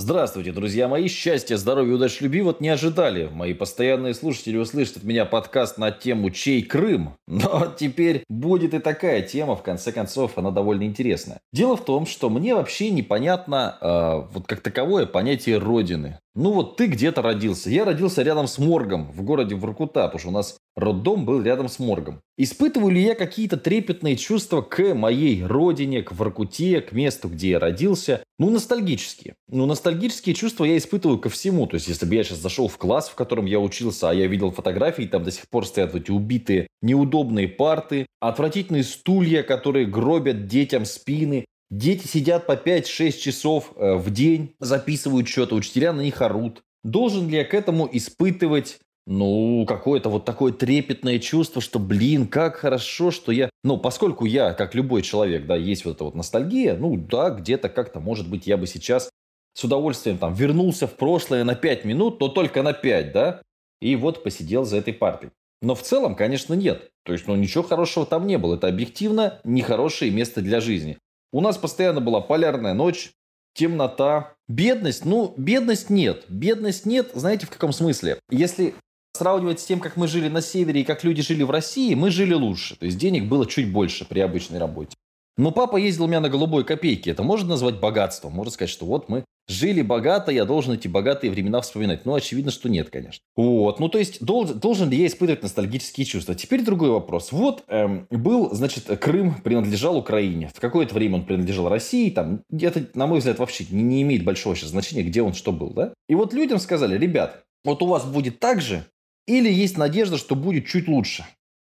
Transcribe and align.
Здравствуйте, 0.00 0.52
друзья 0.52 0.86
мои. 0.86 1.08
Счастья, 1.08 1.56
здоровья, 1.56 1.96
удачи, 1.96 2.22
любви 2.22 2.40
вот 2.42 2.60
не 2.60 2.68
ожидали. 2.68 3.28
Мои 3.32 3.52
постоянные 3.52 4.14
слушатели 4.14 4.56
услышат 4.56 4.98
от 4.98 5.02
меня 5.02 5.24
подкаст 5.24 5.76
на 5.76 5.90
тему 5.90 6.30
«Чей 6.30 6.62
Крым?». 6.62 7.16
Но 7.26 7.66
теперь 7.76 8.22
будет 8.28 8.74
и 8.74 8.78
такая 8.78 9.22
тема, 9.22 9.56
в 9.56 9.64
конце 9.64 9.90
концов, 9.90 10.38
она 10.38 10.52
довольно 10.52 10.84
интересная. 10.84 11.40
Дело 11.52 11.76
в 11.76 11.84
том, 11.84 12.06
что 12.06 12.30
мне 12.30 12.54
вообще 12.54 12.90
непонятно 12.90 13.76
э, 13.80 14.34
вот 14.34 14.46
как 14.46 14.60
таковое 14.60 15.04
понятие 15.04 15.58
«родины». 15.58 16.20
Ну 16.34 16.52
вот 16.52 16.76
ты 16.76 16.86
где-то 16.86 17.20
родился. 17.20 17.68
Я 17.70 17.84
родился 17.84 18.22
рядом 18.22 18.46
с 18.46 18.58
моргом 18.58 19.10
в 19.10 19.22
городе 19.22 19.54
Воркута, 19.54 20.04
потому 20.04 20.18
что 20.20 20.28
у 20.28 20.32
нас 20.32 20.56
роддом 20.76 21.24
был 21.24 21.42
рядом 21.42 21.68
с 21.68 21.78
моргом. 21.78 22.20
Испытываю 22.36 22.92
ли 22.92 23.02
я 23.02 23.16
какие-то 23.16 23.56
трепетные 23.56 24.16
чувства 24.16 24.62
к 24.62 24.94
моей 24.94 25.44
родине, 25.44 26.02
к 26.02 26.12
Воркуте, 26.12 26.80
к 26.80 26.92
месту, 26.92 27.28
где 27.28 27.50
я 27.50 27.58
родился? 27.58 28.22
Ну, 28.38 28.50
ностальгические. 28.50 29.34
Ну, 29.48 29.66
ностальгические 29.66 30.34
чувства 30.36 30.64
я 30.64 30.76
испытываю 30.76 31.18
ко 31.18 31.28
всему. 31.28 31.66
То 31.66 31.74
есть, 31.74 31.88
если 31.88 32.06
бы 32.06 32.14
я 32.14 32.22
сейчас 32.22 32.38
зашел 32.38 32.68
в 32.68 32.78
класс, 32.78 33.08
в 33.08 33.16
котором 33.16 33.46
я 33.46 33.58
учился, 33.58 34.10
а 34.10 34.14
я 34.14 34.28
видел 34.28 34.52
фотографии, 34.52 35.04
там 35.04 35.24
до 35.24 35.32
сих 35.32 35.48
пор 35.48 35.66
стоят 35.66 35.92
вот 35.92 36.02
эти 36.02 36.12
убитые 36.12 36.68
неудобные 36.82 37.48
парты, 37.48 38.06
отвратительные 38.20 38.84
стулья, 38.84 39.42
которые 39.42 39.86
гробят 39.86 40.46
детям 40.46 40.84
спины, 40.84 41.46
Дети 41.70 42.06
сидят 42.06 42.46
по 42.46 42.52
5-6 42.52 43.18
часов 43.18 43.72
э, 43.76 43.94
в 43.94 44.10
день, 44.10 44.54
записывают 44.58 45.28
что-то, 45.28 45.54
учителя 45.54 45.92
на 45.92 46.00
них 46.00 46.22
орут. 46.22 46.62
Должен 46.82 47.28
ли 47.28 47.36
я 47.36 47.44
к 47.44 47.52
этому 47.54 47.88
испытывать 47.92 48.78
ну, 49.06 49.64
какое-то 49.66 50.10
вот 50.10 50.26
такое 50.26 50.52
трепетное 50.52 51.18
чувство, 51.18 51.62
что, 51.62 51.78
блин, 51.78 52.26
как 52.26 52.56
хорошо, 52.56 53.10
что 53.10 53.32
я... 53.32 53.48
Ну, 53.64 53.78
поскольку 53.78 54.26
я, 54.26 54.52
как 54.52 54.74
любой 54.74 55.00
человек, 55.00 55.46
да, 55.46 55.56
есть 55.56 55.86
вот 55.86 55.96
эта 55.96 56.04
вот 56.04 56.14
ностальгия, 56.14 56.76
ну, 56.76 56.96
да, 56.96 57.30
где-то 57.30 57.70
как-то, 57.70 58.00
может 58.00 58.28
быть, 58.28 58.46
я 58.46 58.58
бы 58.58 58.66
сейчас 58.66 59.08
с 59.54 59.64
удовольствием 59.64 60.18
там 60.18 60.34
вернулся 60.34 60.86
в 60.86 60.94
прошлое 60.94 61.42
на 61.44 61.54
5 61.54 61.86
минут, 61.86 62.20
но 62.20 62.28
только 62.28 62.62
на 62.62 62.74
5, 62.74 63.12
да, 63.12 63.42
и 63.80 63.96
вот 63.96 64.22
посидел 64.22 64.64
за 64.64 64.76
этой 64.76 64.92
партой. 64.92 65.30
Но 65.62 65.74
в 65.74 65.82
целом, 65.82 66.14
конечно, 66.14 66.52
нет. 66.52 66.90
То 67.04 67.14
есть, 67.14 67.26
ну, 67.26 67.34
ничего 67.34 67.64
хорошего 67.64 68.04
там 68.04 68.26
не 68.26 68.36
было. 68.36 68.56
Это 68.56 68.68
объективно 68.68 69.40
нехорошее 69.42 70.10
место 70.10 70.42
для 70.42 70.60
жизни. 70.60 70.98
У 71.32 71.40
нас 71.40 71.58
постоянно 71.58 72.00
была 72.00 72.20
полярная 72.20 72.74
ночь, 72.74 73.12
темнота, 73.54 74.34
бедность. 74.48 75.04
Ну, 75.04 75.34
бедность 75.36 75.90
нет. 75.90 76.24
Бедность 76.28 76.86
нет, 76.86 77.10
знаете, 77.14 77.46
в 77.46 77.50
каком 77.50 77.72
смысле? 77.72 78.18
Если 78.30 78.74
сравнивать 79.12 79.60
с 79.60 79.64
тем, 79.64 79.80
как 79.80 79.96
мы 79.96 80.06
жили 80.06 80.28
на 80.28 80.40
севере 80.40 80.82
и 80.82 80.84
как 80.84 81.04
люди 81.04 81.22
жили 81.22 81.42
в 81.42 81.50
России, 81.50 81.94
мы 81.94 82.10
жили 82.10 82.34
лучше. 82.34 82.76
То 82.76 82.86
есть 82.86 82.98
денег 82.98 83.24
было 83.24 83.46
чуть 83.46 83.70
больше 83.72 84.04
при 84.04 84.20
обычной 84.20 84.58
работе. 84.58 84.96
Но 85.36 85.50
папа 85.50 85.76
ездил 85.76 86.04
у 86.04 86.06
меня 86.06 86.20
на 86.20 86.28
голубой 86.28 86.64
копейке. 86.64 87.10
Это 87.10 87.22
можно 87.22 87.50
назвать 87.50 87.80
богатством. 87.80 88.32
Можно 88.32 88.52
сказать, 88.52 88.70
что 88.70 88.86
вот 88.86 89.08
мы 89.08 89.24
жили 89.48 89.82
богато, 89.82 90.30
я 90.30 90.44
должен 90.44 90.74
эти 90.74 90.86
богатые 90.88 91.30
времена 91.30 91.60
вспоминать. 91.60 92.04
Ну, 92.04 92.14
очевидно, 92.14 92.50
что 92.50 92.68
нет, 92.68 92.90
конечно. 92.90 93.22
Вот. 93.34 93.80
Ну, 93.80 93.88
то 93.88 93.98
есть, 93.98 94.22
должен, 94.22 94.58
должен 94.58 94.90
ли 94.90 94.98
я 94.98 95.06
испытывать 95.06 95.42
ностальгические 95.42 96.04
чувства? 96.04 96.34
Теперь 96.34 96.62
другой 96.62 96.90
вопрос. 96.90 97.32
Вот 97.32 97.64
эм, 97.68 98.06
был, 98.10 98.54
значит, 98.54 98.84
Крым 99.00 99.34
принадлежал 99.42 99.96
Украине. 99.96 100.50
В 100.54 100.60
какое-то 100.60 100.94
время 100.94 101.16
он 101.16 101.24
принадлежал 101.24 101.68
России. 101.68 102.10
Там, 102.10 102.42
это, 102.50 102.86
на 102.94 103.06
мой 103.06 103.18
взгляд, 103.18 103.38
вообще 103.38 103.66
не, 103.70 103.82
не 103.82 104.02
имеет 104.02 104.24
большого 104.24 104.54
сейчас 104.54 104.70
значения, 104.70 105.02
где 105.02 105.22
он 105.22 105.32
что 105.32 105.52
был, 105.52 105.70
да? 105.70 105.94
И 106.08 106.14
вот 106.14 106.34
людям 106.34 106.58
сказали, 106.58 106.98
ребят, 106.98 107.44
вот 107.64 107.82
у 107.82 107.86
вас 107.86 108.04
будет 108.04 108.38
так 108.38 108.60
же, 108.60 108.84
или 109.26 109.52
есть 109.52 109.76
надежда, 109.76 110.18
что 110.18 110.34
будет 110.34 110.66
чуть 110.66 110.88
лучше. 110.88 111.24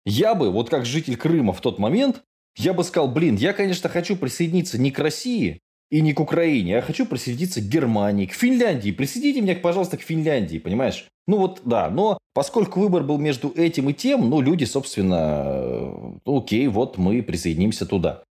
Я 0.06 0.34
бы, 0.34 0.50
вот 0.50 0.70
как 0.70 0.86
житель 0.86 1.16
Крыма 1.16 1.52
в 1.52 1.60
тот 1.60 1.78
момент, 1.78 2.22
я 2.56 2.72
бы 2.72 2.84
сказал, 2.84 3.08
блин, 3.08 3.36
я, 3.36 3.52
конечно, 3.52 3.88
хочу 3.88 4.16
присоединиться 4.16 4.78
не 4.78 4.90
к 4.90 4.98
России 4.98 5.60
и 5.94 6.00
не 6.00 6.12
к 6.12 6.18
Украине, 6.18 6.72
я 6.72 6.82
хочу 6.82 7.06
присоединиться 7.06 7.60
к 7.60 7.68
Германии, 7.68 8.26
к 8.26 8.32
Финляндии. 8.32 8.90
Присоедините 8.90 9.42
меня, 9.42 9.54
пожалуйста, 9.54 9.96
к 9.96 10.00
Финляндии, 10.00 10.58
понимаешь? 10.58 11.06
Ну 11.28 11.36
вот, 11.36 11.60
да, 11.64 11.88
но 11.88 12.18
поскольку 12.34 12.80
выбор 12.80 13.04
был 13.04 13.16
между 13.16 13.52
этим 13.54 13.88
и 13.88 13.92
тем, 13.92 14.28
ну, 14.28 14.40
люди, 14.40 14.64
собственно, 14.64 15.44
э, 15.46 16.18
окей, 16.26 16.66
вот 16.66 16.98
мы 16.98 17.22
присоединимся 17.22 17.86
туда. 17.86 18.24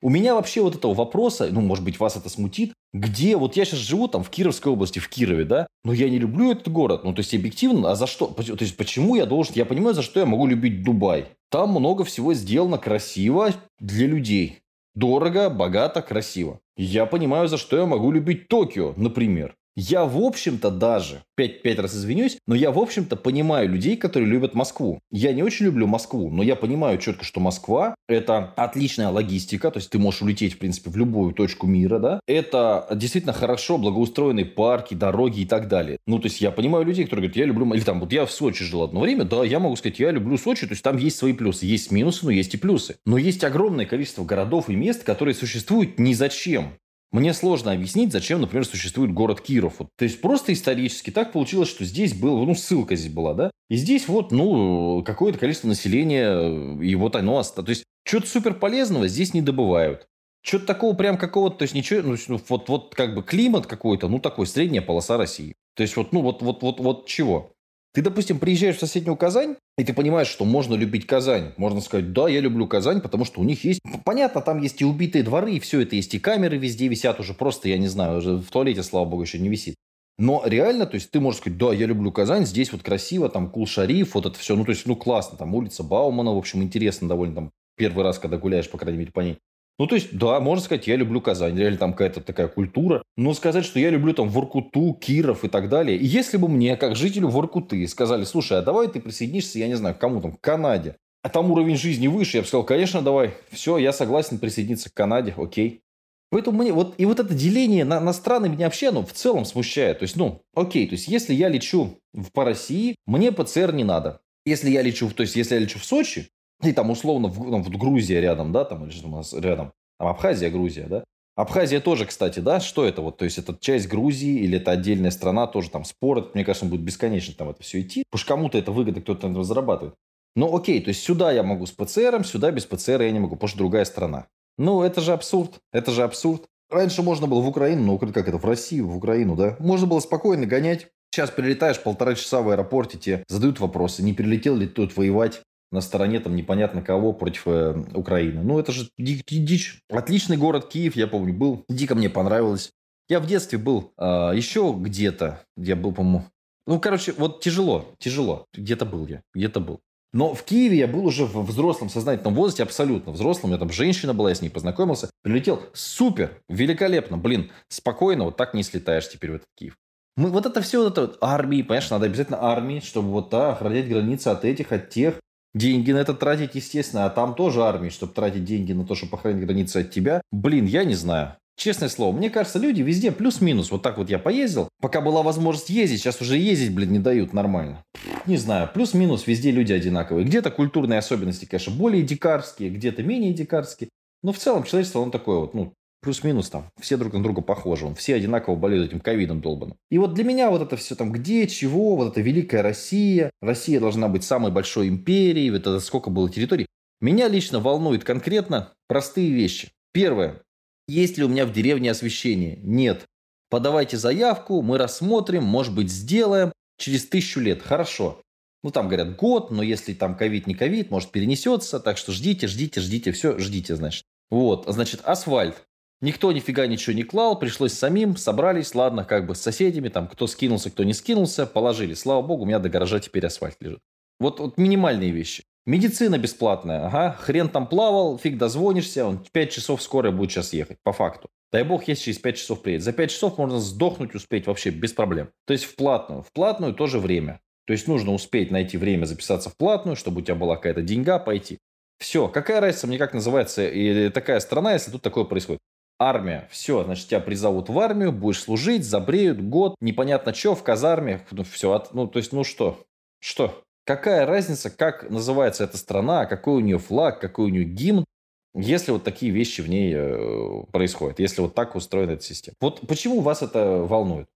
У 0.00 0.08
меня 0.08 0.34
вообще 0.34 0.62
вот 0.62 0.76
этого 0.76 0.94
вопроса, 0.94 1.50
ну, 1.52 1.60
может 1.60 1.84
быть, 1.84 2.00
вас 2.00 2.16
это 2.16 2.30
смутит, 2.30 2.72
где, 2.94 3.36
вот 3.36 3.54
я 3.54 3.66
сейчас 3.66 3.80
живу 3.80 4.08
там 4.08 4.22
в 4.22 4.30
Кировской 4.30 4.72
области, 4.72 4.98
в 4.98 5.10
Кирове, 5.10 5.44
да, 5.44 5.66
но 5.84 5.92
я 5.92 6.08
не 6.08 6.18
люблю 6.18 6.50
этот 6.50 6.72
город, 6.72 7.04
ну, 7.04 7.12
то 7.12 7.20
есть, 7.20 7.34
объективно, 7.34 7.90
а 7.90 7.96
за 7.96 8.06
что, 8.06 8.28
то 8.28 8.64
есть, 8.64 8.78
почему 8.78 9.14
я 9.16 9.26
должен, 9.26 9.52
я 9.56 9.66
понимаю, 9.66 9.94
за 9.94 10.00
что 10.00 10.20
я 10.20 10.26
могу 10.26 10.46
любить 10.46 10.82
Дубай. 10.82 11.26
Там 11.50 11.72
много 11.72 12.04
всего 12.04 12.32
сделано 12.32 12.78
красиво 12.78 13.50
для 13.78 14.06
людей. 14.06 14.60
Дорого, 14.94 15.50
богато, 15.50 16.00
красиво. 16.02 16.60
Я 16.82 17.04
понимаю, 17.04 17.46
за 17.46 17.58
что 17.58 17.76
я 17.76 17.84
могу 17.84 18.10
любить 18.10 18.48
Токио, 18.48 18.94
например. 18.96 19.54
Я, 19.76 20.04
в 20.04 20.18
общем-то, 20.18 20.70
даже, 20.70 21.22
пять, 21.36 21.62
пять 21.62 21.78
раз 21.78 21.94
извинюсь, 21.94 22.38
но 22.46 22.54
я, 22.54 22.70
в 22.70 22.78
общем-то, 22.78 23.16
понимаю 23.16 23.68
людей, 23.68 23.96
которые 23.96 24.28
любят 24.28 24.54
Москву. 24.54 25.00
Я 25.10 25.32
не 25.32 25.42
очень 25.42 25.66
люблю 25.66 25.86
Москву, 25.86 26.30
но 26.30 26.42
я 26.42 26.56
понимаю 26.56 26.98
четко, 26.98 27.24
что 27.24 27.40
Москва– 27.40 27.94
это 28.08 28.52
отличная 28.56 29.08
логистика, 29.08 29.70
то 29.70 29.78
есть 29.78 29.90
ты 29.90 29.98
можешь 29.98 30.22
улететь, 30.22 30.54
в 30.54 30.58
принципе, 30.58 30.90
в 30.90 30.96
любую 30.96 31.32
точку 31.32 31.66
мира, 31.66 31.98
да. 31.98 32.20
Это 32.26 32.88
действительно 32.94 33.32
хорошо 33.32 33.78
благоустроенные 33.78 34.44
парки, 34.44 34.94
дороги 34.94 35.40
и 35.40 35.46
так 35.46 35.68
далее. 35.68 35.98
Ну, 36.06 36.18
то 36.18 36.26
есть 36.26 36.40
я 36.40 36.50
понимаю 36.50 36.84
людей, 36.84 37.04
которые 37.04 37.28
говорят, 37.28 37.36
я 37.36 37.46
люблю, 37.46 37.72
или 37.72 37.82
там, 37.82 38.00
вот 38.00 38.12
я 38.12 38.26
в 38.26 38.32
Сочи 38.32 38.64
жил 38.64 38.82
одно 38.82 39.00
время, 39.00 39.24
да, 39.24 39.44
я 39.44 39.60
могу 39.60 39.76
сказать, 39.76 39.98
я 39.98 40.10
люблю 40.10 40.36
Сочи, 40.36 40.66
то 40.66 40.72
есть 40.72 40.82
там 40.82 40.96
есть 40.96 41.16
свои 41.16 41.32
плюсы, 41.32 41.66
есть 41.66 41.90
минусы, 41.92 42.24
но 42.24 42.30
есть 42.30 42.54
и 42.54 42.58
плюсы. 42.58 42.96
Но 43.06 43.18
есть 43.18 43.44
огромное 43.44 43.86
количество 43.86 44.24
городов 44.24 44.68
и 44.68 44.74
мест, 44.74 45.04
которые 45.04 45.34
существуют 45.34 45.98
ни 45.98 46.12
зачем. 46.12 46.74
Мне 47.12 47.34
сложно 47.34 47.72
объяснить, 47.72 48.12
зачем, 48.12 48.40
например, 48.40 48.64
существует 48.64 49.12
город 49.12 49.40
Киров. 49.40 49.74
Вот, 49.80 49.88
то 49.96 50.04
есть 50.04 50.20
просто 50.20 50.52
исторически 50.52 51.10
так 51.10 51.32
получилось, 51.32 51.68
что 51.68 51.84
здесь 51.84 52.14
был, 52.14 52.44
ну, 52.44 52.54
ссылка 52.54 52.94
здесь 52.94 53.12
была, 53.12 53.34
да? 53.34 53.50
И 53.68 53.76
здесь 53.76 54.06
вот, 54.06 54.30
ну, 54.30 55.02
какое-то 55.04 55.38
количество 55.38 55.66
населения, 55.68 56.80
и 56.80 56.94
вот 56.94 57.16
оно 57.16 57.38
осталось. 57.38 57.66
То 57.66 57.70
есть 57.70 57.84
что-то 58.04 58.28
супер 58.28 58.54
полезного 58.54 59.08
здесь 59.08 59.34
не 59.34 59.42
добывают. 59.42 60.06
Что-то 60.42 60.66
такого 60.66 60.94
прям 60.94 61.18
какого-то, 61.18 61.58
то 61.58 61.62
есть 61.62 61.74
ничего, 61.74 62.02
ну, 62.02 62.40
вот, 62.48 62.68
вот 62.68 62.94
как 62.94 63.14
бы 63.14 63.22
климат 63.22 63.66
какой-то, 63.66 64.08
ну, 64.08 64.20
такой, 64.20 64.46
средняя 64.46 64.82
полоса 64.82 65.16
России. 65.16 65.54
То 65.74 65.82
есть 65.82 65.96
вот, 65.96 66.12
ну, 66.12 66.22
вот, 66.22 66.42
вот, 66.42 66.62
вот, 66.62 66.80
вот 66.80 67.06
чего? 67.06 67.52
Ты, 67.92 68.02
допустим, 68.02 68.38
приезжаешь 68.38 68.76
в 68.76 68.80
соседнюю 68.80 69.16
Казань, 69.16 69.56
и 69.76 69.82
ты 69.82 69.92
понимаешь, 69.92 70.28
что 70.28 70.44
можно 70.44 70.74
любить 70.74 71.06
Казань. 71.06 71.52
Можно 71.56 71.80
сказать, 71.80 72.12
да, 72.12 72.28
я 72.28 72.40
люблю 72.40 72.68
Казань, 72.68 73.00
потому 73.00 73.24
что 73.24 73.40
у 73.40 73.44
них 73.44 73.64
есть... 73.64 73.80
Понятно, 74.04 74.40
там 74.40 74.60
есть 74.60 74.80
и 74.80 74.84
убитые 74.84 75.24
дворы, 75.24 75.54
и 75.54 75.60
все 75.60 75.80
это 75.80 75.96
есть, 75.96 76.14
и 76.14 76.20
камеры 76.20 76.56
везде 76.56 76.86
висят 76.86 77.18
уже. 77.18 77.34
Просто, 77.34 77.68
я 77.68 77.78
не 77.78 77.88
знаю, 77.88 78.18
уже 78.18 78.36
в 78.36 78.48
туалете, 78.50 78.84
слава 78.84 79.06
богу, 79.06 79.22
еще 79.22 79.40
не 79.40 79.48
висит. 79.48 79.74
Но 80.18 80.42
реально, 80.44 80.86
то 80.86 80.96
есть 80.96 81.10
ты 81.10 81.18
можешь 81.18 81.40
сказать, 81.40 81.58
да, 81.58 81.72
я 81.72 81.86
люблю 81.86 82.12
Казань, 82.12 82.46
здесь 82.46 82.70
вот 82.72 82.82
красиво, 82.82 83.28
там 83.28 83.50
Кул-Шариф, 83.50 84.14
вот 84.14 84.26
это 84.26 84.38
все, 84.38 84.54
ну 84.54 84.64
то 84.64 84.70
есть, 84.70 84.86
ну 84.86 84.94
классно, 84.94 85.38
там 85.38 85.54
улица 85.54 85.82
Баумана, 85.82 86.34
в 86.34 86.36
общем, 86.36 86.62
интересно 86.62 87.08
довольно, 87.08 87.34
там 87.34 87.50
первый 87.76 88.04
раз, 88.04 88.18
когда 88.18 88.36
гуляешь, 88.36 88.70
по 88.70 88.76
крайней 88.76 88.98
мере, 88.98 89.12
по 89.12 89.20
ней. 89.20 89.38
Ну, 89.78 89.86
то 89.86 89.94
есть, 89.94 90.16
да, 90.16 90.40
можно 90.40 90.62
сказать, 90.62 90.86
я 90.86 90.96
люблю 90.96 91.20
Казань, 91.20 91.56
реально 91.56 91.78
там 91.78 91.92
какая-то 91.92 92.20
такая 92.20 92.48
культура. 92.48 93.02
Но 93.16 93.32
сказать, 93.32 93.64
что 93.64 93.78
я 93.78 93.90
люблю 93.90 94.12
там 94.12 94.28
Воркуту, 94.28 94.92
Киров 95.00 95.44
и 95.44 95.48
так 95.48 95.68
далее. 95.68 95.96
И 95.96 96.04
если 96.04 96.36
бы 96.36 96.48
мне, 96.48 96.76
как 96.76 96.96
жителю 96.96 97.28
Воркуты, 97.28 97.86
сказали, 97.88 98.24
слушай, 98.24 98.58
а 98.58 98.62
давай 98.62 98.88
ты 98.88 99.00
присоединишься, 99.00 99.58
я 99.58 99.68
не 99.68 99.76
знаю, 99.76 99.94
к 99.94 99.98
кому 99.98 100.20
там, 100.20 100.32
к 100.32 100.40
Канаде. 100.40 100.96
А 101.22 101.28
там 101.28 101.50
уровень 101.50 101.76
жизни 101.76 102.08
выше, 102.08 102.38
я 102.38 102.42
бы 102.42 102.48
сказал, 102.48 102.64
конечно, 102.64 103.02
давай. 103.02 103.34
Все, 103.50 103.78
я 103.78 103.92
согласен 103.92 104.38
присоединиться 104.38 104.90
к 104.90 104.94
Канаде, 104.94 105.34
окей. 105.36 105.82
Поэтому 106.30 106.62
мне 106.62 106.72
вот, 106.72 106.94
и 106.96 107.04
вот 107.04 107.18
это 107.18 107.34
деление 107.34 107.84
на, 107.84 108.00
на 108.00 108.12
страны 108.12 108.48
меня 108.48 108.66
вообще, 108.66 108.90
ну, 108.92 109.04
в 109.04 109.12
целом 109.12 109.44
смущает. 109.44 109.98
То 109.98 110.04
есть, 110.04 110.16
ну, 110.16 110.42
окей, 110.54 110.86
то 110.86 110.94
есть, 110.94 111.08
если 111.08 111.34
я 111.34 111.48
лечу 111.48 111.98
в, 112.12 112.30
по 112.30 112.44
России, 112.44 112.94
мне 113.06 113.32
ПЦР 113.32 113.72
не 113.72 113.84
надо. 113.84 114.20
Если 114.46 114.70
я 114.70 114.82
лечу, 114.82 115.10
то 115.10 115.22
есть, 115.22 115.36
если 115.36 115.54
я 115.54 115.60
лечу 115.60 115.78
в 115.78 115.84
Сочи, 115.84 116.28
и 116.62 116.72
там 116.72 116.90
условно 116.90 117.28
в, 117.28 117.50
там, 117.50 117.62
в 117.62 117.70
Грузия 117.70 118.20
рядом, 118.20 118.52
да, 118.52 118.64
там 118.64 118.84
или 118.84 118.90
что 118.90 119.08
у 119.08 119.10
нас 119.10 119.32
рядом, 119.32 119.72
там 119.98 120.08
Абхазия, 120.08 120.50
Грузия, 120.50 120.86
да. 120.88 121.04
Абхазия 121.36 121.80
тоже, 121.80 122.04
кстати, 122.06 122.40
да, 122.40 122.60
что 122.60 122.84
это 122.84 123.00
вот, 123.00 123.16
то 123.16 123.24
есть 123.24 123.38
это 123.38 123.56
часть 123.58 123.88
Грузии 123.88 124.40
или 124.40 124.58
это 124.58 124.72
отдельная 124.72 125.10
страна, 125.10 125.46
тоже 125.46 125.70
там 125.70 125.84
спор, 125.84 126.30
мне 126.34 126.44
кажется, 126.44 126.66
будет 126.66 126.82
бесконечно 126.82 127.34
там 127.36 127.48
это 127.48 127.62
все 127.62 127.80
идти, 127.80 128.04
потому 128.10 128.20
что 128.20 128.28
кому-то 128.28 128.58
это 128.58 128.72
выгодно, 128.72 129.00
кто-то 129.00 129.26
на 129.28 129.32
этом 129.32 129.44
зарабатывает. 129.44 129.94
Ну 130.36 130.54
окей, 130.54 130.80
то 130.80 130.88
есть 130.88 131.02
сюда 131.02 131.32
я 131.32 131.42
могу 131.42 131.66
с 131.66 131.72
ПЦРом, 131.72 132.24
сюда 132.24 132.50
без 132.50 132.64
ПЦР 132.66 133.02
я 133.02 133.10
не 133.10 133.18
могу, 133.18 133.36
потому 133.36 133.48
что 133.48 133.58
другая 133.58 133.84
страна. 133.84 134.26
Ну 134.58 134.82
это 134.82 135.00
же 135.00 135.12
абсурд, 135.12 135.58
это 135.72 135.90
же 135.90 136.02
абсурд. 136.02 136.44
Раньше 136.70 137.02
можно 137.02 137.26
было 137.26 137.40
в 137.40 137.48
Украину, 137.48 137.82
ну 137.82 137.98
как 137.98 138.16
это, 138.16 138.38
в 138.38 138.44
Россию, 138.44 138.88
в 138.88 138.96
Украину, 138.96 139.34
да. 139.34 139.56
Можно 139.58 139.86
было 139.86 140.00
спокойно 140.00 140.46
гонять. 140.46 140.88
Сейчас 141.12 141.30
прилетаешь 141.30 141.82
полтора 141.82 142.14
часа 142.14 142.40
в 142.40 142.50
аэропорте, 142.50 142.96
тебе 142.96 143.24
задают 143.28 143.58
вопросы, 143.58 144.02
не 144.02 144.12
прилетел 144.12 144.56
ли 144.56 144.68
тут 144.68 144.96
воевать, 144.96 145.42
на 145.70 145.80
стороне 145.80 146.20
там 146.20 146.34
непонятно 146.36 146.82
кого 146.82 147.12
против 147.12 147.46
э, 147.46 147.84
Украины. 147.94 148.42
Ну, 148.42 148.58
это 148.58 148.72
же 148.72 148.88
ди- 148.98 149.22
ди- 149.26 149.38
дичь. 149.38 149.80
Отличный 149.88 150.36
город 150.36 150.68
Киев, 150.68 150.96
я 150.96 151.06
помню, 151.06 151.34
был. 151.34 151.64
Дико 151.68 151.94
мне 151.94 152.10
понравилось. 152.10 152.70
Я 153.08 153.20
в 153.20 153.26
детстве 153.26 153.58
был 153.58 153.92
э, 153.98 154.04
еще 154.34 154.74
где-то. 154.76 155.44
Я 155.56 155.76
был, 155.76 155.92
по-моему... 155.92 156.24
Ну, 156.66 156.78
короче, 156.78 157.12
вот 157.12 157.40
тяжело, 157.40 157.94
тяжело. 157.98 158.46
Где-то 158.54 158.84
был 158.84 159.06
я, 159.06 159.22
где-то 159.34 159.60
был. 159.60 159.80
Но 160.12 160.34
в 160.34 160.42
Киеве 160.42 160.78
я 160.78 160.88
был 160.88 161.06
уже 161.06 161.24
в 161.24 161.44
взрослом 161.44 161.88
сознательном 161.88 162.34
возрасте, 162.34 162.64
абсолютно 162.64 163.12
взрослым. 163.12 163.52
Я 163.52 163.58
там 163.58 163.70
женщина 163.70 164.12
была, 164.12 164.30
я 164.30 164.34
с 164.34 164.42
ней 164.42 164.50
познакомился. 164.50 165.10
Прилетел 165.22 165.62
супер, 165.72 166.42
великолепно. 166.48 167.16
Блин, 167.16 167.50
спокойно, 167.68 168.24
вот 168.24 168.36
так 168.36 168.54
не 168.54 168.64
слетаешь 168.64 169.08
теперь 169.08 169.30
в 169.30 169.34
этот 169.36 169.48
Киев. 169.56 169.76
Мы, 170.16 170.30
вот 170.30 170.46
это 170.46 170.60
все, 170.62 170.82
вот 170.82 170.92
это 170.92 171.00
вот, 171.02 171.18
армии, 171.20 171.62
понимаешь, 171.62 171.90
надо 171.90 172.06
обязательно 172.06 172.42
армии, 172.42 172.80
чтобы 172.80 173.10
вот 173.10 173.30
да, 173.30 173.52
охранять 173.52 173.88
границы 173.88 174.28
от 174.28 174.44
этих, 174.44 174.72
от 174.72 174.90
тех. 174.90 175.20
Деньги 175.54 175.90
на 175.90 175.98
это 175.98 176.14
тратить, 176.14 176.54
естественно, 176.54 177.06
а 177.06 177.10
там 177.10 177.34
тоже 177.34 177.62
армии, 177.62 177.88
чтобы 177.88 178.12
тратить 178.12 178.44
деньги 178.44 178.72
на 178.72 178.86
то, 178.86 178.94
чтобы 178.94 179.16
охранять 179.16 179.44
границы 179.44 179.78
от 179.78 179.90
тебя. 179.90 180.22
Блин, 180.30 180.66
я 180.66 180.84
не 180.84 180.94
знаю. 180.94 181.34
Честное 181.56 181.90
слово, 181.90 182.16
мне 182.16 182.30
кажется, 182.30 182.58
люди 182.58 182.80
везде 182.80 183.12
плюс-минус. 183.12 183.70
Вот 183.70 183.82
так 183.82 183.98
вот 183.98 184.08
я 184.08 184.18
поездил. 184.18 184.70
Пока 184.80 185.02
была 185.02 185.22
возможность 185.22 185.68
ездить, 185.68 186.00
сейчас 186.00 186.20
уже 186.22 186.38
ездить, 186.38 186.74
блин, 186.74 186.92
не 186.92 186.98
дают 187.00 187.34
нормально. 187.34 187.84
Не 188.24 188.38
знаю, 188.38 188.70
плюс-минус 188.72 189.26
везде 189.26 189.50
люди 189.50 189.72
одинаковые. 189.72 190.24
Где-то 190.24 190.50
культурные 190.50 190.98
особенности, 190.98 191.44
конечно, 191.44 191.74
более 191.74 192.02
дикарские, 192.02 192.70
где-то 192.70 193.02
менее 193.02 193.34
дикарские. 193.34 193.90
Но 194.22 194.32
в 194.32 194.38
целом 194.38 194.64
человечество, 194.64 195.02
оно 195.02 195.10
такое 195.10 195.40
вот, 195.40 195.52
ну, 195.52 195.74
плюс-минус 196.00 196.50
там, 196.50 196.70
все 196.80 196.96
друг 196.96 197.12
на 197.12 197.22
друга 197.22 197.42
похожи, 197.42 197.86
он, 197.86 197.94
все 197.94 198.14
одинаково 198.14 198.56
болеют 198.56 198.88
этим 198.88 199.00
ковидом 199.00 199.40
долбаным. 199.40 199.76
И 199.90 199.98
вот 199.98 200.14
для 200.14 200.24
меня 200.24 200.50
вот 200.50 200.62
это 200.62 200.76
все 200.76 200.94
там 200.94 201.12
где, 201.12 201.46
чего, 201.46 201.96
вот 201.96 202.12
эта 202.12 202.20
великая 202.20 202.62
Россия, 202.62 203.30
Россия 203.40 203.80
должна 203.80 204.08
быть 204.08 204.24
самой 204.24 204.50
большой 204.50 204.88
империей, 204.88 205.50
вот 205.50 205.60
это 205.60 205.80
сколько 205.80 206.10
было 206.10 206.30
территорий. 206.30 206.66
Меня 207.00 207.28
лично 207.28 207.60
волнует 207.60 208.04
конкретно 208.04 208.72
простые 208.88 209.30
вещи. 209.30 209.70
Первое. 209.92 210.42
Есть 210.86 211.18
ли 211.18 211.24
у 211.24 211.28
меня 211.28 211.46
в 211.46 211.52
деревне 211.52 211.90
освещение? 211.90 212.58
Нет. 212.62 213.06
Подавайте 213.48 213.96
заявку, 213.96 214.62
мы 214.62 214.78
рассмотрим, 214.78 215.44
может 215.44 215.74
быть, 215.74 215.90
сделаем 215.90 216.52
через 216.78 217.06
тысячу 217.06 217.40
лет. 217.40 217.62
Хорошо. 217.62 218.22
Ну, 218.62 218.70
там 218.70 218.88
говорят 218.88 219.16
год, 219.16 219.50
но 219.50 219.62
если 219.62 219.94
там 219.94 220.16
ковид 220.16 220.46
не 220.46 220.54
ковид, 220.54 220.90
может, 220.90 221.10
перенесется. 221.10 221.80
Так 221.80 221.96
что 221.96 222.12
ждите, 222.12 222.46
ждите, 222.46 222.80
ждите. 222.80 223.12
Все, 223.12 223.38
ждите, 223.38 223.74
значит. 223.76 224.04
Вот, 224.30 224.64
значит, 224.68 225.00
асфальт. 225.04 225.62
Никто 226.02 226.32
нифига 226.32 226.66
ничего 226.66 226.94
не 226.94 227.02
клал, 227.02 227.38
пришлось 227.38 227.74
самим, 227.74 228.16
собрались, 228.16 228.74
ладно, 228.74 229.04
как 229.04 229.26
бы 229.26 229.34
с 229.34 229.40
соседями, 229.40 229.88
там, 229.88 230.08
кто 230.08 230.26
скинулся, 230.26 230.70
кто 230.70 230.82
не 230.82 230.94
скинулся, 230.94 231.46
положили. 231.46 231.92
Слава 231.92 232.22
богу, 232.22 232.44
у 232.44 232.46
меня 232.46 232.58
до 232.58 232.70
гаража 232.70 233.00
теперь 233.00 233.26
асфальт 233.26 233.56
лежит. 233.60 233.80
Вот, 234.18 234.40
вот 234.40 234.56
минимальные 234.56 235.10
вещи. 235.10 235.44
Медицина 235.66 236.16
бесплатная, 236.16 236.86
ага, 236.86 237.12
хрен 237.20 237.50
там 237.50 237.66
плавал, 237.66 238.18
фиг 238.18 238.38
дозвонишься, 238.38 239.04
он 239.04 239.24
5 239.30 239.52
часов 239.52 239.82
скорая 239.82 240.10
будет 240.10 240.30
сейчас 240.30 240.54
ехать, 240.54 240.78
по 240.82 240.92
факту. 240.92 241.28
Дай 241.52 241.64
бог, 241.64 241.86
если 241.86 242.04
через 242.04 242.18
5 242.18 242.36
часов 242.36 242.62
приедет. 242.62 242.84
За 242.84 242.92
5 242.92 243.10
часов 243.10 243.36
можно 243.36 243.58
сдохнуть 243.58 244.14
успеть 244.14 244.46
вообще 244.46 244.70
без 244.70 244.92
проблем. 244.92 245.30
То 245.46 245.52
есть 245.52 245.64
в 245.64 245.76
платную. 245.76 246.22
В 246.22 246.32
платную 246.32 246.74
тоже 246.74 246.98
время. 246.98 247.40
То 247.66 247.72
есть 247.72 247.88
нужно 247.88 248.12
успеть 248.12 248.50
найти 248.50 248.78
время 248.78 249.04
записаться 249.04 249.50
в 249.50 249.56
платную, 249.56 249.96
чтобы 249.96 250.20
у 250.20 250.24
тебя 250.24 250.34
была 250.34 250.56
какая-то 250.56 250.82
деньга 250.82 251.18
пойти. 251.18 251.58
Все, 251.98 252.28
какая 252.28 252.60
разница 252.60 252.86
мне 252.86 252.98
как 252.98 253.12
называется 253.12 253.68
и 253.68 254.08
такая 254.08 254.40
страна, 254.40 254.72
если 254.72 254.90
тут 254.90 255.02
такое 255.02 255.24
происходит. 255.24 255.60
Армия. 256.02 256.48
Все, 256.50 256.82
значит, 256.82 257.08
тебя 257.08 257.20
призовут 257.20 257.68
в 257.68 257.78
армию, 257.78 258.10
будешь 258.10 258.40
служить, 258.40 258.86
забреют 258.86 259.38
год, 259.38 259.76
непонятно 259.82 260.32
что, 260.32 260.54
в 260.54 260.62
казарме. 260.62 261.20
Ну, 261.30 261.44
все, 261.44 261.84
ну, 261.92 262.06
то 262.06 262.18
есть, 262.18 262.32
ну 262.32 262.42
что? 262.42 262.86
Что? 263.20 263.62
Какая 263.84 264.24
разница, 264.24 264.70
как 264.70 265.10
называется 265.10 265.64
эта 265.64 265.76
страна, 265.76 266.24
какой 266.24 266.54
у 266.54 266.60
нее 266.60 266.78
флаг, 266.78 267.20
какой 267.20 267.46
у 267.46 267.48
нее 267.50 267.64
гимн, 267.64 268.06
если 268.54 268.92
вот 268.92 269.04
такие 269.04 269.30
вещи 269.30 269.60
в 269.60 269.68
ней 269.68 269.92
э, 269.94 270.64
происходят, 270.72 271.20
если 271.20 271.42
вот 271.42 271.54
так 271.54 271.76
устроена 271.76 272.12
эта 272.12 272.22
система. 272.22 272.56
Вот 272.60 272.80
почему 272.88 273.20
вас 273.20 273.42
это 273.42 273.82
волнует? 273.82 274.28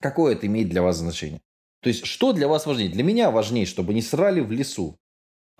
Какое 0.00 0.34
это 0.34 0.46
имеет 0.46 0.68
для 0.68 0.82
вас 0.82 0.96
значение? 0.96 1.40
То 1.82 1.88
есть, 1.88 2.06
что 2.06 2.32
для 2.32 2.46
вас 2.46 2.66
важнее? 2.66 2.88
Для 2.88 3.02
меня 3.02 3.32
важнее, 3.32 3.66
чтобы 3.66 3.94
не 3.94 4.02
срали 4.02 4.40
в 4.40 4.52
лесу. 4.52 4.96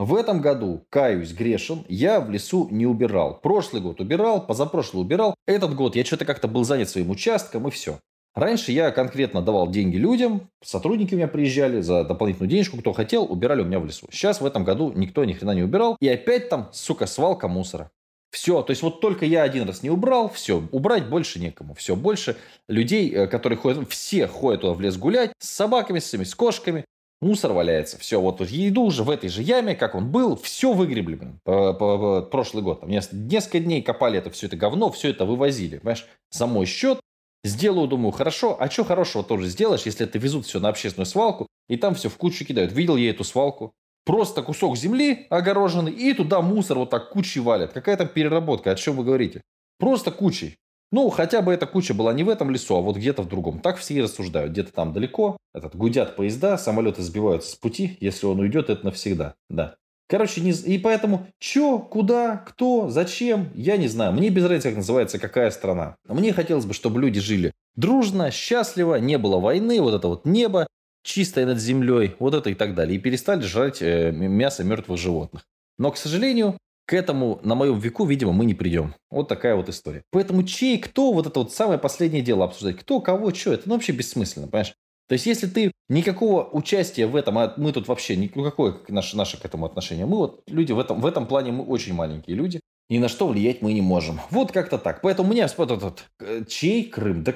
В 0.01 0.15
этом 0.15 0.41
году, 0.41 0.87
каюсь, 0.89 1.35
грешен, 1.35 1.85
я 1.87 2.21
в 2.21 2.31
лесу 2.31 2.69
не 2.71 2.87
убирал. 2.87 3.39
Прошлый 3.39 3.83
год 3.83 4.01
убирал, 4.01 4.47
позапрошлый 4.47 5.03
убирал. 5.03 5.35
Этот 5.47 5.75
год 5.75 5.95
я 5.95 6.07
что-то 6.07 6.25
как-то 6.25 6.49
был 6.49 6.65
занят 6.65 6.89
своим 6.89 7.11
участком 7.11 7.69
и 7.69 7.71
все. 7.71 7.99
Раньше 8.35 8.73
я 8.73 8.93
конкретно 8.93 9.43
давал 9.43 9.69
деньги 9.69 9.99
людям, 9.99 10.49
сотрудники 10.65 11.13
у 11.13 11.19
меня 11.19 11.29
приезжали 11.29 11.83
за 11.83 12.03
дополнительную 12.05 12.49
денежку, 12.49 12.79
кто 12.79 12.95
хотел, 12.95 13.25
убирали 13.25 13.61
у 13.61 13.67
меня 13.67 13.79
в 13.79 13.85
лесу. 13.85 14.07
Сейчас 14.11 14.41
в 14.41 14.47
этом 14.47 14.65
году 14.65 14.91
никто 14.97 15.23
ни 15.27 15.35
хрена 15.35 15.51
не 15.51 15.65
убирал, 15.65 15.99
и 16.01 16.09
опять 16.09 16.49
там, 16.49 16.71
сука, 16.73 17.05
свалка 17.05 17.47
мусора. 17.47 17.91
Все, 18.31 18.63
то 18.63 18.71
есть 18.71 18.83
вот 18.83 19.03
только 19.03 19.27
я 19.27 19.43
один 19.43 19.67
раз 19.67 19.83
не 19.83 19.91
убрал, 19.91 20.31
все, 20.31 20.67
убрать 20.73 21.11
больше 21.11 21.41
некому. 21.41 21.75
Все, 21.75 21.95
больше 21.95 22.37
людей, 22.69 23.13
э, 23.13 23.27
которые 23.27 23.59
ходят, 23.59 23.91
все 23.91 24.29
ходят 24.29 24.63
туда 24.63 24.73
в 24.73 24.81
лес 24.81 24.97
гулять, 24.97 25.33
с 25.39 25.51
собаками, 25.51 25.99
с, 25.99 26.15
с 26.15 26.35
кошками, 26.35 26.87
мусор 27.21 27.53
валяется. 27.53 27.99
Все, 27.99 28.21
вот 28.21 28.41
еду 28.41 28.83
уже 28.83 29.03
в 29.05 29.11
этой 29.11 29.29
же 29.29 29.43
яме, 29.43 29.75
как 29.75 29.95
он 29.95 30.11
был, 30.11 30.37
все 30.37 30.73
выгребли, 30.73 31.15
блин, 31.15 31.41
прошлый 31.45 32.63
год. 32.63 32.81
Там 32.81 32.91
несколько 32.91 33.61
дней 33.61 33.83
копали 33.83 34.19
это 34.19 34.31
все 34.31 34.47
это 34.47 34.57
говно, 34.57 34.91
все 34.91 35.11
это 35.11 35.25
вывозили, 35.25 35.79
понимаешь, 35.79 36.07
за 36.31 36.47
мой 36.47 36.67
счет. 36.67 37.01
Сделаю, 37.43 37.89
думаю, 37.89 38.13
хорошо. 38.13 38.57
А 38.61 38.69
что 38.69 38.85
хорошего 38.85 39.25
тоже 39.25 39.47
сделаешь, 39.47 39.87
если 39.87 40.07
это 40.07 40.19
везут 40.19 40.45
все 40.45 40.61
на 40.61 40.69
общественную 40.69 41.07
свалку, 41.07 41.47
и 41.69 41.77
там 41.77 41.95
все 41.95 42.09
в 42.11 42.17
кучу 42.17 42.45
кидают. 42.45 42.73
Видел 42.73 42.97
я 42.97 43.11
эту 43.11 43.25
свалку. 43.25 43.73
Просто 44.05 44.43
кусок 44.43 44.77
земли 44.77 45.27
огороженный, 45.31 45.93
и 45.93 46.13
туда 46.15 46.41
мусор 46.43 46.79
вот 46.79 46.91
так 46.91 47.11
кучей 47.11 47.41
валят. 47.41 47.73
Какая 47.73 47.97
там 47.97 48.09
переработка, 48.09 48.71
о 48.71 48.75
чем 48.75 48.97
вы 48.97 49.05
говорите? 49.05 49.41
Просто 49.79 50.11
кучей. 50.11 50.57
Ну, 50.93 51.09
хотя 51.11 51.41
бы 51.41 51.53
эта 51.53 51.67
куча 51.67 51.95
была 51.95 52.13
не 52.13 52.25
в 52.25 52.29
этом 52.29 52.51
лесу, 52.51 52.77
а 52.77 52.81
вот 52.81 52.97
где-то 52.97 53.23
в 53.23 53.29
другом. 53.29 53.61
Так 53.61 53.77
все 53.77 53.95
и 53.95 54.03
рассуждают. 54.03 54.53
Где-то 54.53 54.73
там 54.73 54.93
далеко, 54.93 55.37
этот, 55.55 55.77
гудят 55.77 56.17
поезда, 56.17 56.59
самолеты 56.59 57.03
сбиваются 57.03 57.53
с 57.53 57.55
пути. 57.55 57.97
Если 58.01 58.27
он 58.27 58.41
уйдет, 58.41 58.71
это 58.71 58.85
навсегда. 58.85 59.35
Да. 59.49 59.77
Короче, 60.09 60.41
не... 60.41 60.51
и 60.51 60.79
поэтому, 60.79 61.29
что, 61.39 61.79
куда, 61.79 62.39
кто, 62.39 62.89
зачем, 62.91 63.51
я 63.55 63.77
не 63.77 63.87
знаю. 63.87 64.13
Мне 64.13 64.31
без 64.31 64.43
разницы, 64.43 64.71
как 64.71 64.79
называется, 64.79 65.21
какая 65.21 65.53
страна. 65.53 65.97
Мне 66.09 66.33
хотелось 66.33 66.65
бы, 66.65 66.75
чтобы 66.75 67.01
люди 67.01 67.21
жили 67.21 67.53
дружно, 67.77 68.33
счастливо, 68.33 68.97
не 68.97 69.19
было 69.19 69.39
войны, 69.39 69.81
вот 69.81 69.95
это 69.95 70.09
вот 70.09 70.25
небо, 70.25 70.67
чистое 71.05 71.47
над 71.47 71.59
землей, 71.59 72.17
вот 72.19 72.35
это 72.35 72.51
и 72.51 72.55
так 72.55 72.75
далее. 72.75 72.97
И 72.97 73.01
перестали 73.01 73.43
жрать 73.43 73.81
э, 73.83 74.11
мясо 74.11 74.65
мертвых 74.65 74.99
животных. 74.99 75.45
Но, 75.79 75.91
к 75.91 75.97
сожалению, 75.97 76.59
к 76.91 76.93
этому 76.93 77.39
на 77.45 77.55
моем 77.55 77.79
веку, 77.79 78.05
видимо, 78.05 78.33
мы 78.33 78.45
не 78.45 78.55
придем. 78.55 78.97
Вот 79.13 79.29
такая 79.29 79.55
вот 79.55 79.69
история. 79.69 80.03
Поэтому 80.11 80.43
чей, 80.43 80.77
кто, 80.77 81.13
вот 81.13 81.25
это 81.25 81.39
вот 81.39 81.53
самое 81.53 81.79
последнее 81.79 82.21
дело 82.21 82.45
обсуждать. 82.45 82.79
Кто, 82.79 83.01
кого, 83.01 83.33
что, 83.33 83.53
это 83.53 83.69
ну, 83.69 83.75
вообще 83.75 83.93
бессмысленно, 83.93 84.49
понимаешь? 84.49 84.75
То 85.09 85.13
есть, 85.13 85.25
если 85.25 85.47
ты 85.47 85.71
никакого 85.89 86.51
участия 86.51 87.07
в 87.07 87.15
этом, 87.15 87.39
а 87.39 87.55
мы 87.57 87.73
тут 87.73 87.87
вообще 87.87 88.17
никакое 88.17 88.75
наше, 88.89 89.17
наше 89.17 89.41
к 89.41 89.45
этому 89.45 89.67
отношение, 89.67 90.05
мы 90.05 90.17
вот 90.17 90.43
люди 90.49 90.73
в 90.73 90.81
этом, 90.81 91.01
в 91.01 91.07
этом 91.07 91.29
плане 91.29 91.53
мы 91.53 91.65
очень 91.65 91.95
маленькие 91.95 92.35
люди, 92.35 92.59
ни 92.89 92.99
на 92.99 93.07
что 93.09 93.29
влиять 93.29 93.63
мы 93.63 93.73
не 93.73 93.83
можем. 93.83 94.21
Вот 94.31 94.51
как-то 94.51 94.77
так. 94.77 95.01
Поэтому 95.01 95.31
меня 95.31 95.49
вот 95.57 95.71
этот, 95.71 96.07
э, 96.19 96.43
чей 96.49 96.91
Крым? 96.91 97.23
Да, 97.23 97.35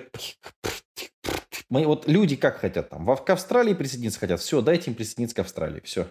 мы, 1.71 1.87
вот 1.87 2.09
люди 2.09 2.35
как 2.35 2.56
хотят 2.56 2.91
там, 2.91 3.06
в, 3.06 3.15
к 3.15 3.31
Австралии 3.31 3.75
присоединиться 3.75 4.19
хотят, 4.19 4.41
все, 4.41 4.61
дайте 4.63 4.91
им 4.91 4.96
присоединиться 4.96 5.37
к 5.37 5.39
Австралии, 5.39 5.81
все. 5.84 6.08